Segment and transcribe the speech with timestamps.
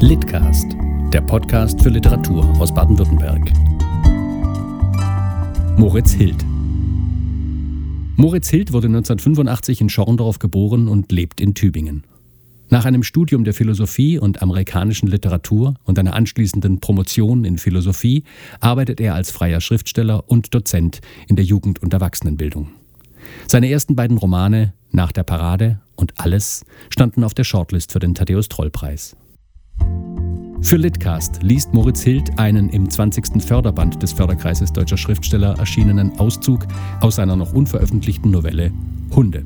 [0.00, 0.76] Litcast,
[1.12, 3.50] der Podcast für Literatur aus Baden-Württemberg.
[5.76, 6.36] Moritz Hild.
[8.16, 12.04] Moritz Hild wurde 1985 in Schorndorf geboren und lebt in Tübingen.
[12.68, 18.22] Nach einem Studium der Philosophie und amerikanischen Literatur und einer anschließenden Promotion in Philosophie
[18.60, 22.68] arbeitet er als freier Schriftsteller und Dozent in der Jugend- und Erwachsenenbildung.
[23.48, 28.14] Seine ersten beiden Romane Nach der Parade und Alles standen auf der Shortlist für den
[28.14, 29.16] Thaddäus Troll Preis.
[30.60, 33.42] Für Litcast liest Moritz Hild einen im 20.
[33.42, 36.66] Förderband des Förderkreises Deutscher Schriftsteller erschienenen Auszug
[37.00, 38.72] aus seiner noch unveröffentlichten Novelle
[39.14, 39.44] Hunde.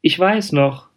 [0.00, 0.88] Ich weiß noch,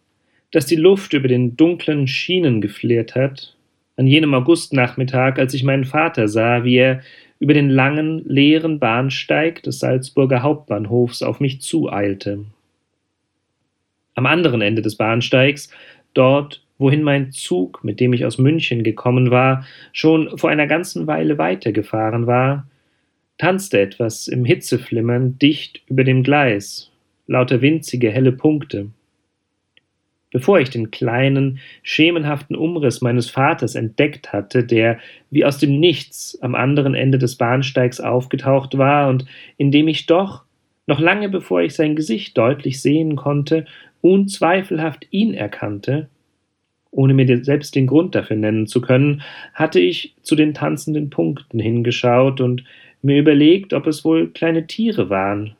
[0.50, 3.54] dass die Luft über den dunklen Schienen geflirt hat,
[3.96, 7.02] an jenem Augustnachmittag, als ich meinen Vater sah, wie er
[7.38, 12.46] über den langen, leeren Bahnsteig des Salzburger Hauptbahnhofs auf mich zueilte.
[14.14, 15.70] Am anderen Ende des Bahnsteigs,
[16.14, 21.06] dort, wohin mein Zug, mit dem ich aus München gekommen war, schon vor einer ganzen
[21.06, 22.66] Weile weitergefahren war,
[23.36, 26.90] tanzte etwas im Hitzeflimmern dicht über dem Gleis,
[27.26, 28.90] lauter winzige helle Punkte.
[30.30, 34.98] Bevor ich den kleinen, schemenhaften Umriss meines Vaters entdeckt hatte, der
[35.30, 39.24] wie aus dem Nichts am anderen Ende des Bahnsteigs aufgetaucht war und
[39.56, 40.44] in dem ich doch,
[40.86, 43.64] noch lange bevor ich sein Gesicht deutlich sehen konnte,
[44.02, 46.08] unzweifelhaft ihn erkannte,
[46.98, 49.22] ohne mir selbst den Grund dafür nennen zu können,
[49.54, 52.64] hatte ich zu den tanzenden Punkten hingeschaut und
[53.02, 55.54] mir überlegt, ob es wohl kleine Tiere waren,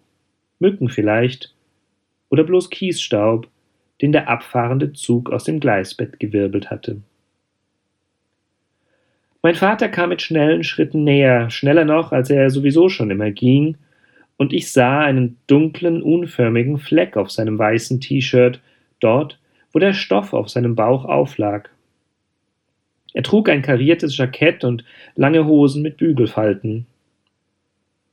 [0.58, 1.54] Mücken vielleicht,
[2.28, 3.46] oder bloß Kiesstaub,
[4.02, 7.02] den der abfahrende Zug aus dem Gleisbett gewirbelt hatte.
[9.40, 13.76] Mein Vater kam mit schnellen Schritten näher, schneller noch, als er sowieso schon immer ging,
[14.38, 18.60] und ich sah einen dunklen, unförmigen Fleck auf seinem weißen T-Shirt,
[18.98, 19.38] dort,
[19.72, 21.70] wo der Stoff auf seinem Bauch auflag.
[23.14, 24.84] Er trug ein kariertes Jackett und
[25.16, 26.86] lange Hosen mit Bügelfalten.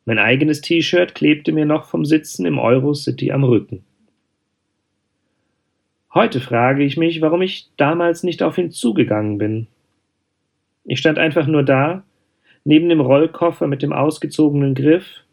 [0.05, 3.83] Mein eigenes T-Shirt klebte mir noch vom Sitzen im Eurocity am Rücken.
[6.13, 9.67] Heute frage ich mich, warum ich damals nicht auf ihn zugegangen bin.
[10.85, 12.03] Ich stand einfach nur da,
[12.63, 15.23] neben dem Rollkoffer mit dem ausgezogenen Griff,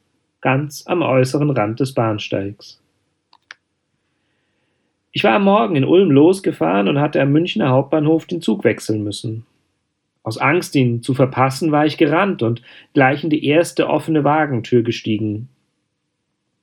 [0.41, 2.81] ganz am äußeren Rand des Bahnsteigs.
[5.15, 9.05] Ich war am Morgen in Ulm losgefahren und hatte am Münchner Hauptbahnhof den Zug wechseln
[9.05, 9.45] müssen.
[10.23, 12.62] Aus Angst, ihn zu verpassen, war ich gerannt und
[12.95, 15.49] gleich in die erste offene Wagentür gestiegen.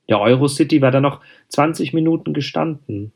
[0.08, 3.12] Der Eurocity war da noch 20 Minuten gestanden.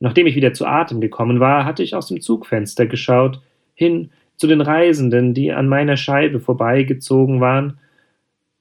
[0.00, 3.42] Nachdem ich wieder zu Atem gekommen war, hatte ich aus dem Zugfenster geschaut,
[3.74, 7.78] hin zu den Reisenden, die an meiner Scheibe vorbeigezogen waren,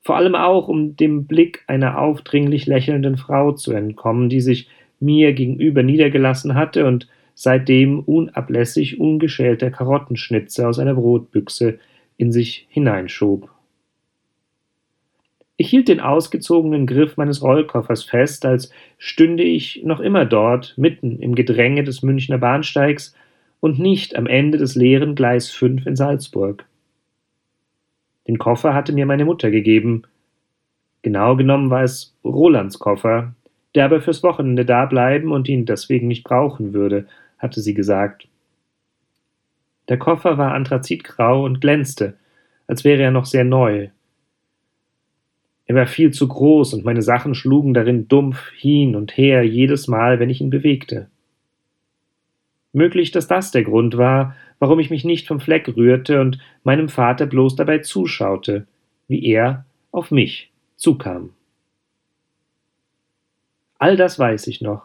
[0.01, 4.67] vor allem auch, um dem Blick einer aufdringlich lächelnden Frau zu entkommen, die sich
[4.99, 11.79] mir gegenüber niedergelassen hatte und seitdem unablässig ungeschälter Karottenschnitze aus einer Brotbüchse
[12.17, 13.49] in sich hineinschob.
[15.55, 21.19] Ich hielt den ausgezogenen Griff meines Rollkoffers fest, als stünde ich noch immer dort, mitten
[21.19, 23.15] im Gedränge des Münchner Bahnsteigs
[23.59, 26.65] und nicht am Ende des leeren Gleis 5 in Salzburg.
[28.27, 30.03] Den Koffer hatte mir meine Mutter gegeben.
[31.01, 33.33] Genau genommen war es Rolands Koffer,
[33.75, 37.07] der aber fürs Wochenende da bleiben und ihn deswegen nicht brauchen würde,
[37.37, 38.27] hatte sie gesagt.
[39.89, 42.15] Der Koffer war anthrazitgrau und glänzte,
[42.67, 43.89] als wäre er noch sehr neu.
[45.65, 49.87] Er war viel zu groß und meine Sachen schlugen darin dumpf hin und her jedes
[49.87, 51.09] Mal, wenn ich ihn bewegte.
[52.73, 56.89] Möglich, dass das der Grund war, warum ich mich nicht vom Fleck rührte und meinem
[56.89, 58.65] Vater bloß dabei zuschaute,
[59.07, 61.31] wie er auf mich zukam.
[63.79, 64.83] All das weiß ich noch.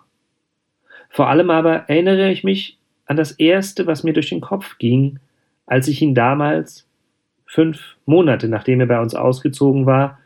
[1.08, 5.18] Vor allem aber erinnere ich mich an das Erste, was mir durch den Kopf ging,
[5.66, 6.86] als ich ihn damals,
[7.46, 10.18] fünf Monate nachdem er bei uns ausgezogen war,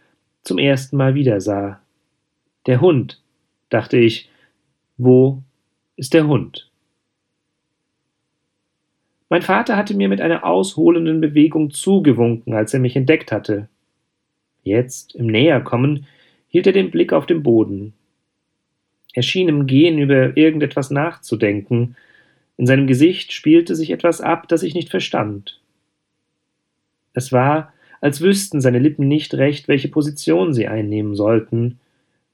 [0.43, 1.81] zum ersten Mal wieder sah.
[2.67, 3.21] Der Hund,
[3.69, 4.31] dachte ich,
[4.97, 5.43] wo
[5.97, 6.71] ist der Hund?
[9.29, 13.69] Mein Vater hatte mir mit einer ausholenden Bewegung zugewunken, als er mich entdeckt hatte.
[14.63, 16.07] Jetzt, im Näherkommen,
[16.49, 17.93] hielt er den Blick auf dem Boden.
[19.17, 21.97] Er schien im Gehen über irgendetwas nachzudenken.
[22.59, 25.59] In seinem Gesicht spielte sich etwas ab, das ich nicht verstand.
[27.15, 27.73] Es war,
[28.03, 31.79] als wüssten seine Lippen nicht recht, welche Position sie einnehmen sollten.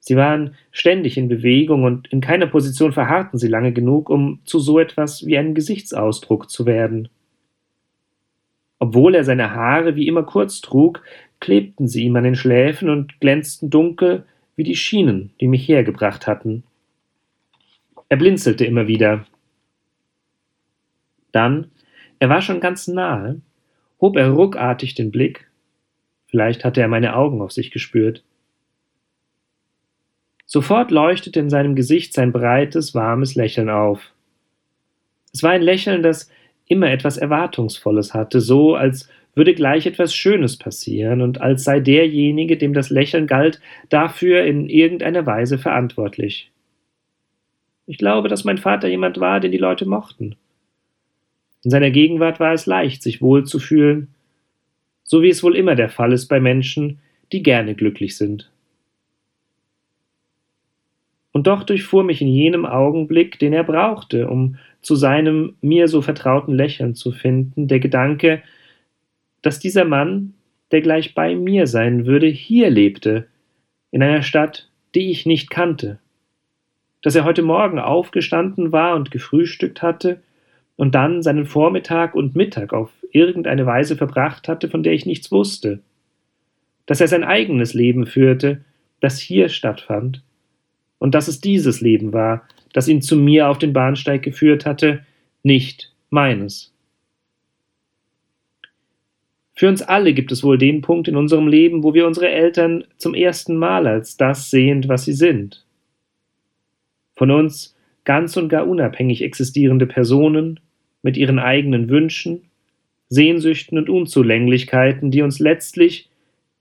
[0.00, 4.58] Sie waren ständig in Bewegung und in keiner Position verharrten sie lange genug, um zu
[4.58, 7.10] so etwas wie einem Gesichtsausdruck zu werden.
[8.80, 11.04] Obwohl er seine Haare wie immer kurz trug,
[11.38, 14.24] klebten sie ihm an den Schläfen und glänzten dunkel
[14.56, 16.64] wie die Schienen, die mich hergebracht hatten.
[18.12, 19.24] Er blinzelte immer wieder.
[21.32, 21.70] Dann,
[22.18, 23.40] er war schon ganz nahe,
[24.02, 25.48] hob er ruckartig den Blick.
[26.26, 28.22] Vielleicht hatte er meine Augen auf sich gespürt.
[30.44, 34.12] Sofort leuchtete in seinem Gesicht sein breites, warmes Lächeln auf.
[35.32, 36.30] Es war ein Lächeln, das
[36.66, 42.58] immer etwas Erwartungsvolles hatte, so als würde gleich etwas Schönes passieren und als sei derjenige,
[42.58, 46.51] dem das Lächeln galt, dafür in irgendeiner Weise verantwortlich.
[47.92, 50.34] Ich glaube, dass mein Vater jemand war, den die Leute mochten.
[51.62, 54.08] In seiner Gegenwart war es leicht, sich wohl zu fühlen,
[55.02, 57.00] so wie es wohl immer der Fall ist bei Menschen,
[57.32, 58.50] die gerne glücklich sind.
[61.32, 66.00] Und doch durchfuhr mich in jenem Augenblick, den er brauchte, um zu seinem mir so
[66.00, 68.42] vertrauten Lächeln zu finden, der Gedanke,
[69.42, 70.32] dass dieser Mann,
[70.70, 73.26] der gleich bei mir sein würde, hier lebte,
[73.90, 75.98] in einer Stadt, die ich nicht kannte,
[77.02, 80.22] dass er heute Morgen aufgestanden war und gefrühstückt hatte
[80.76, 85.30] und dann seinen Vormittag und Mittag auf irgendeine Weise verbracht hatte, von der ich nichts
[85.30, 85.80] wusste,
[86.86, 88.64] dass er sein eigenes Leben führte,
[89.00, 90.22] das hier stattfand,
[90.98, 95.04] und dass es dieses Leben war, das ihn zu mir auf den Bahnsteig geführt hatte,
[95.42, 96.72] nicht meines.
[99.54, 102.84] Für uns alle gibt es wohl den Punkt in unserem Leben, wo wir unsere Eltern
[102.96, 105.64] zum ersten Mal als das sehen, was sie sind.
[107.14, 110.60] Von uns ganz und gar unabhängig existierende Personen
[111.02, 112.42] mit ihren eigenen Wünschen,
[113.08, 116.08] Sehnsüchten und Unzulänglichkeiten, die uns letztlich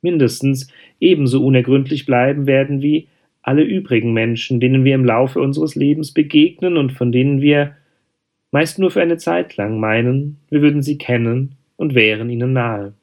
[0.02, 0.68] mindestens
[1.00, 3.08] ebenso unergründlich bleiben werden wie
[3.42, 7.76] alle übrigen Menschen, denen wir im Laufe unseres Lebens begegnen und von denen wir
[8.52, 12.94] meist nur für eine Zeit lang meinen, wir würden sie kennen und wären ihnen nahe.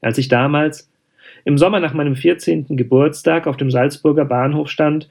[0.00, 0.90] Als ich damals
[1.44, 2.76] im Sommer nach meinem 14.
[2.76, 5.08] Geburtstag auf dem Salzburger Bahnhof stand,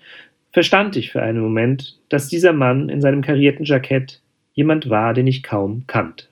[0.53, 4.21] verstand ich für einen Moment, dass dieser Mann in seinem karierten Jackett
[4.53, 6.27] jemand war, den ich kaum kannte.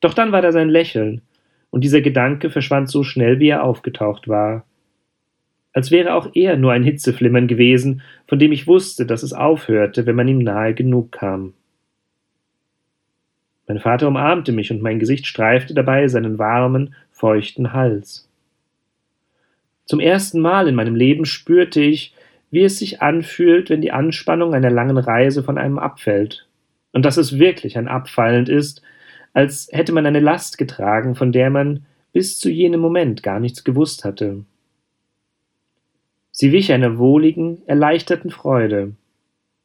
[0.00, 1.20] Doch dann war da sein Lächeln,
[1.70, 4.64] und dieser Gedanke verschwand so schnell, wie er aufgetaucht war,
[5.72, 10.06] als wäre auch er nur ein Hitzeflimmern gewesen, von dem ich wusste, dass es aufhörte,
[10.06, 11.52] wenn man ihm nahe genug kam.
[13.66, 18.26] Mein Vater umarmte mich und mein Gesicht streifte dabei seinen warmen, feuchten Hals.
[19.86, 22.14] Zum ersten Mal in meinem Leben spürte ich,
[22.50, 26.46] wie es sich anfühlt, wenn die Anspannung einer langen Reise von einem abfällt,
[26.92, 28.82] und dass es wirklich ein Abfallend ist,
[29.32, 33.64] als hätte man eine Last getragen, von der man bis zu jenem Moment gar nichts
[33.64, 34.44] gewusst hatte.
[36.30, 38.92] Sie wich einer wohligen, erleichterten Freude.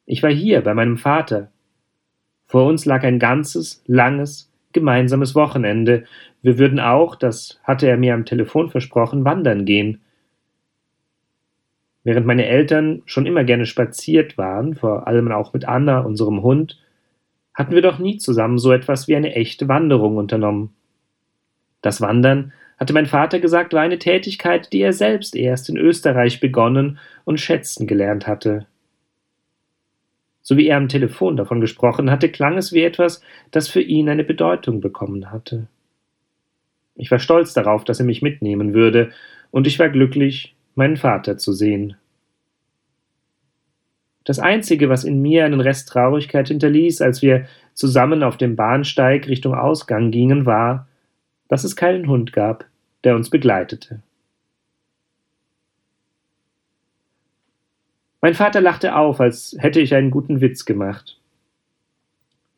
[0.04, 1.50] Ich war hier bei meinem Vater.
[2.44, 6.04] Vor uns lag ein ganzes, langes, gemeinsames Wochenende.
[6.42, 10.01] Wir würden auch, das hatte er mir am Telefon versprochen, wandern gehen.
[12.04, 16.78] Während meine Eltern schon immer gerne spaziert waren, vor allem auch mit Anna, unserem Hund,
[17.54, 20.70] hatten wir doch nie zusammen so etwas wie eine echte Wanderung unternommen.
[21.80, 26.40] Das Wandern hatte mein Vater gesagt, war eine Tätigkeit, die er selbst erst in Österreich
[26.40, 28.66] begonnen und schätzen gelernt hatte.
[30.40, 33.22] So wie er am Telefon davon gesprochen hatte, klang es wie etwas,
[33.52, 35.68] das für ihn eine Bedeutung bekommen hatte.
[36.96, 39.12] Ich war stolz darauf, dass er mich mitnehmen würde,
[39.52, 41.96] und ich war glücklich, meinen Vater zu sehen.
[44.24, 49.26] Das Einzige, was in mir einen Rest Traurigkeit hinterließ, als wir zusammen auf dem Bahnsteig
[49.26, 50.86] Richtung Ausgang gingen, war,
[51.48, 52.66] dass es keinen Hund gab,
[53.04, 54.00] der uns begleitete.
[58.20, 61.18] Mein Vater lachte auf, als hätte ich einen guten Witz gemacht.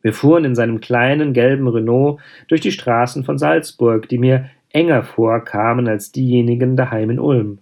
[0.03, 5.01] Wir fuhren in seinem kleinen gelben Renault durch die Straßen von Salzburg, die mir enger
[5.01, 7.57] vorkamen als diejenigen daheim in Ulm.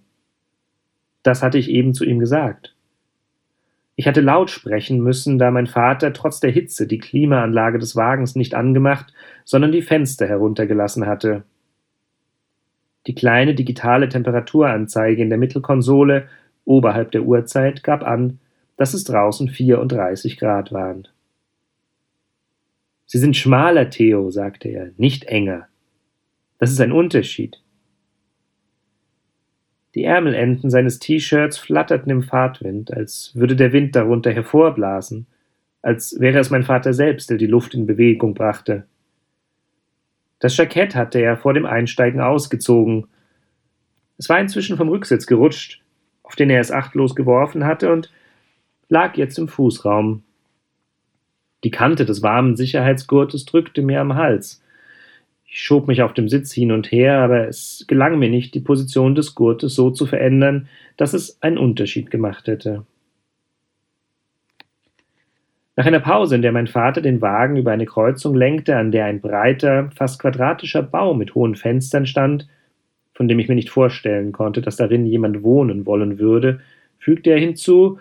[1.24, 2.76] Das hatte ich eben zu ihm gesagt.
[3.96, 8.36] Ich hatte laut sprechen müssen, da mein Vater trotz der Hitze die Klimaanlage des Wagens
[8.36, 9.12] nicht angemacht,
[9.44, 11.44] sondern die Fenster heruntergelassen hatte.
[13.06, 16.28] Die kleine digitale Temperaturanzeige in der Mittelkonsole
[16.64, 18.38] oberhalb der Uhrzeit gab an,
[18.76, 21.08] dass es draußen 34 Grad waren.
[23.06, 25.68] Sie sind schmaler, Theo, sagte er, nicht enger.
[26.58, 27.63] Das ist ein Unterschied.
[29.94, 35.26] Die Ärmelenden seines T-Shirts flatterten im Fahrtwind, als würde der Wind darunter hervorblasen,
[35.82, 38.86] als wäre es mein Vater selbst, der die Luft in Bewegung brachte.
[40.40, 43.06] Das Jackett hatte er vor dem Einsteigen ausgezogen.
[44.18, 45.80] Es war inzwischen vom Rücksitz gerutscht,
[46.24, 48.10] auf den er es achtlos geworfen hatte, und
[48.88, 50.24] lag jetzt im Fußraum.
[51.62, 54.63] Die Kante des warmen Sicherheitsgurtes drückte mir am Hals.
[55.54, 58.60] Ich schob mich auf dem Sitz hin und her, aber es gelang mir nicht, die
[58.60, 62.84] Position des Gurtes so zu verändern, dass es einen Unterschied gemacht hätte.
[65.76, 69.04] Nach einer Pause, in der mein Vater den Wagen über eine Kreuzung lenkte, an der
[69.04, 72.48] ein breiter, fast quadratischer Bau mit hohen Fenstern stand,
[73.12, 76.62] von dem ich mir nicht vorstellen konnte, dass darin jemand wohnen wollen würde,
[76.98, 78.00] fügte er hinzu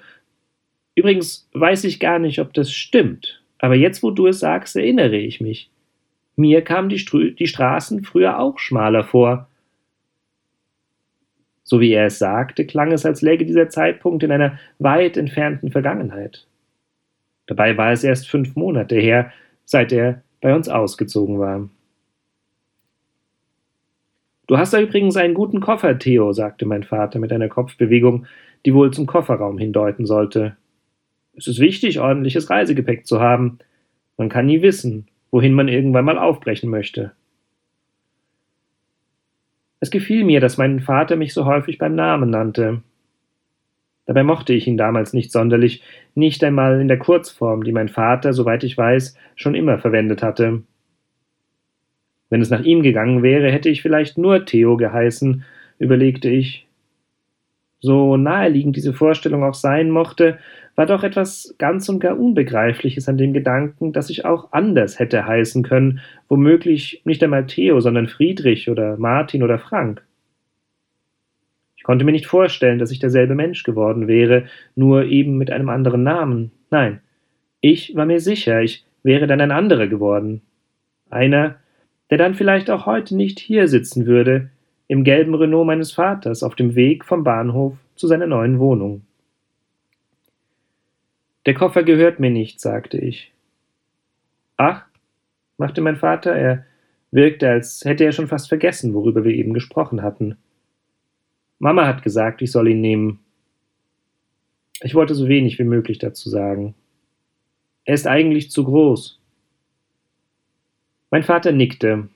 [0.96, 5.18] Übrigens weiß ich gar nicht, ob das stimmt, aber jetzt, wo du es sagst, erinnere
[5.18, 5.70] ich mich.
[6.36, 9.48] Mir kamen die, Strü die Straßen früher auch schmaler vor.
[11.64, 15.72] So wie er es sagte, klang es, als läge dieser Zeitpunkt in einer weit entfernten
[15.72, 16.48] Vergangenheit.
[17.46, 19.32] Dabei war es erst fünf Monate her,
[19.66, 21.70] seit er bei uns ausgezogen war.
[24.48, 28.26] Du hast da übrigens einen guten Koffer, Theo, sagte mein Vater mit einer Kopfbewegung,
[28.66, 30.58] die wohl zum Kofferraum hindeuten sollte.
[31.36, 33.60] Es ist wichtig, ordentliches Reisegepäck zu haben.
[34.18, 37.12] Man kann nie wissen, wohin man irgendwann mal aufbrechen möchte.
[39.80, 42.84] Es gefiel mir, dass mein Vater mich so häufig beim Namen nannte.
[44.06, 45.82] Dabei mochte ich ihn damals nicht sonderlich,
[46.14, 50.62] nicht einmal in der Kurzform, die mein Vater, soweit ich weiß, schon immer verwendet hatte.
[52.30, 55.44] Wenn es nach ihm gegangen wäre, hätte ich vielleicht nur Theo geheißen,
[55.80, 56.68] überlegte ich.
[57.80, 60.38] So naheliegend diese Vorstellung auch sein mochte,
[60.76, 65.26] war doch etwas ganz und gar Unbegreifliches an dem Gedanken, dass ich auch anders hätte
[65.26, 70.04] heißen können, womöglich nicht einmal Theo, sondern Friedrich oder Martin oder Frank.
[71.76, 75.70] Ich konnte mir nicht vorstellen, dass ich derselbe Mensch geworden wäre, nur eben mit einem
[75.70, 76.52] anderen Namen.
[76.72, 77.02] Nein,
[77.60, 80.42] ich war mir sicher, ich wäre dann ein anderer geworden.
[81.10, 81.58] Einer,
[82.10, 84.50] der dann vielleicht auch heute nicht hier sitzen würde,
[84.88, 89.02] im gelben Renault meines Vaters auf dem Weg vom Bahnhof zu seiner neuen Wohnung.
[91.46, 93.34] Der Koffer gehört mir nicht, sagte ich.
[94.58, 94.86] Ach,
[95.58, 96.66] machte mein Vater, er
[97.12, 100.38] wirkte, als hätte er schon fast vergessen, worüber wir eben gesprochen hatten.
[101.60, 103.20] Mama hat gesagt, ich soll ihn nehmen.
[104.82, 106.76] Ich wollte so wenig wie möglich dazu sagen.
[107.86, 109.20] Er ist eigentlich zu groß.
[111.12, 112.10] Mein Vater nickte.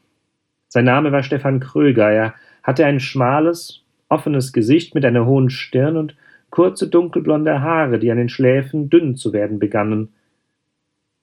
[0.70, 2.10] Sein Name war Stefan Kröger.
[2.10, 6.16] Er hatte ein schmales, offenes Gesicht mit einer hohen Stirn und
[6.58, 10.10] kurze dunkelblonde Haare, die an den Schläfen dünn zu werden begannen.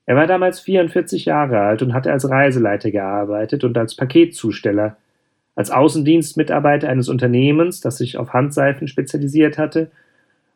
[0.07, 4.97] Er war damals 44 Jahre alt und hatte als Reiseleiter gearbeitet und als Paketzusteller
[5.57, 9.91] als Außendienstmitarbeiter eines Unternehmens, das sich auf Handseifen spezialisiert hatte,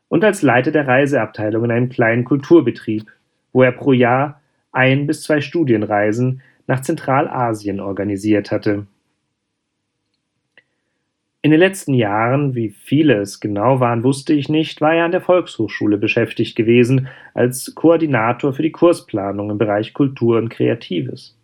[0.06, 3.10] und als Leiter der Reiseabteilung in einem kleinen Kulturbetrieb,
[3.52, 8.86] wo er pro Jahr ein bis zwei Studienreisen nach Zentralasien organisiert hatte.
[11.40, 15.12] In den letzten Jahren, wie viele es genau waren, wusste ich nicht, war er an
[15.12, 21.38] der Volkshochschule beschäftigt gewesen als Koordinator für die Kursplanung im Bereich Kultur und Kreatives.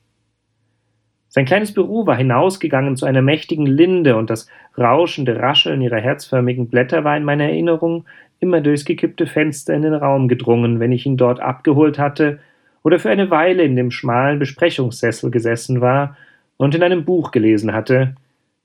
[1.28, 6.68] Sein kleines Büro war hinausgegangen zu einer mächtigen Linde, und das rauschende Rascheln ihrer herzförmigen
[6.68, 8.04] Blätter war in meiner Erinnerung
[8.40, 12.40] immer durchs gekippte Fenster in den Raum gedrungen, wenn ich ihn dort abgeholt hatte
[12.82, 16.16] oder für eine Weile in dem schmalen Besprechungssessel gesessen war
[16.56, 18.16] und in einem Buch gelesen hatte,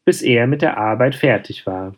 [0.05, 1.95] bis er mit der Arbeit fertig war.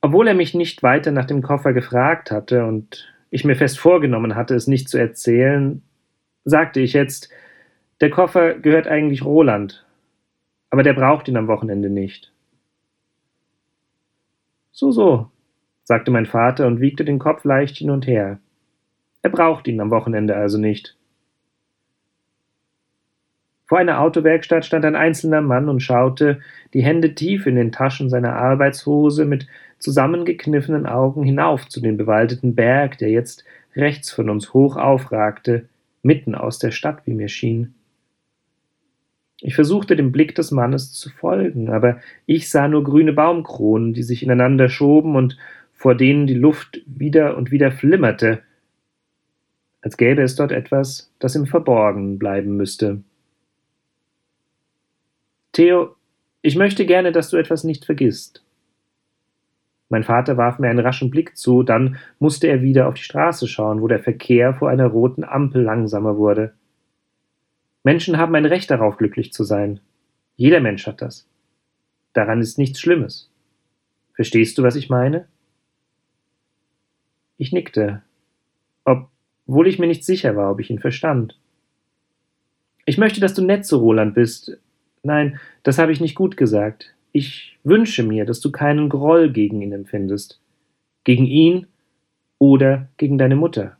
[0.00, 4.34] Obwohl er mich nicht weiter nach dem Koffer gefragt hatte und ich mir fest vorgenommen
[4.34, 5.82] hatte, es nicht zu erzählen,
[6.44, 7.30] sagte ich jetzt,
[8.00, 9.86] der Koffer gehört eigentlich Roland,
[10.70, 12.32] aber der braucht ihn am Wochenende nicht.
[14.72, 15.30] So, so,
[15.84, 18.40] sagte mein Vater und wiegte den Kopf leicht hin und her.
[19.22, 20.96] Er braucht ihn am Wochenende also nicht.
[23.66, 26.40] Vor einer Autowerkstatt stand ein einzelner Mann und schaute,
[26.74, 29.46] die Hände tief in den Taschen seiner Arbeitshose, mit
[29.78, 33.44] zusammengekniffenen Augen hinauf zu dem bewaldeten Berg, der jetzt
[33.74, 35.66] rechts von uns hoch aufragte,
[36.02, 37.74] mitten aus der Stadt, wie mir schien.
[39.40, 44.02] Ich versuchte dem Blick des Mannes zu folgen, aber ich sah nur grüne Baumkronen, die
[44.02, 45.36] sich ineinander schoben und
[45.72, 48.42] vor denen die Luft wieder und wieder flimmerte,
[49.82, 53.02] als gäbe es dort etwas, das im Verborgenen bleiben müsste.
[55.54, 55.94] Theo,
[56.42, 58.44] ich möchte gerne, dass du etwas nicht vergisst.
[59.88, 63.46] Mein Vater warf mir einen raschen Blick zu, dann musste er wieder auf die Straße
[63.46, 66.54] schauen, wo der Verkehr vor einer roten Ampel langsamer wurde.
[67.84, 69.78] Menschen haben ein Recht darauf, glücklich zu sein.
[70.34, 71.28] Jeder Mensch hat das.
[72.14, 73.30] Daran ist nichts Schlimmes.
[74.14, 75.28] Verstehst du, was ich meine?
[77.36, 78.02] Ich nickte,
[78.84, 81.38] obwohl ich mir nicht sicher war, ob ich ihn verstand.
[82.86, 84.58] Ich möchte, dass du nett zu Roland bist,
[85.04, 86.94] Nein, das habe ich nicht gut gesagt.
[87.12, 90.40] Ich wünsche mir, dass du keinen Groll gegen ihn empfindest.
[91.04, 91.66] Gegen ihn
[92.38, 93.76] oder gegen deine Mutter.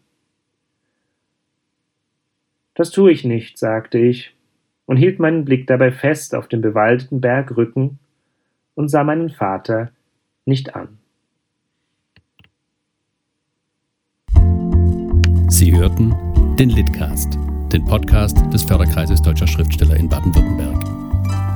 [2.74, 4.34] Das tue ich nicht, sagte ich
[4.86, 7.98] und hielt meinen Blick dabei fest auf den bewaldeten Bergrücken
[8.74, 9.90] und sah meinen Vater
[10.44, 10.98] nicht an.
[15.48, 16.14] Sie hörten
[16.56, 17.38] den Litcast,
[17.72, 21.03] den Podcast des Förderkreises Deutscher Schriftsteller in Baden-Württemberg.